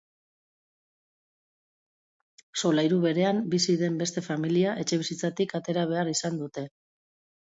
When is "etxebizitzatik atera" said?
4.85-5.85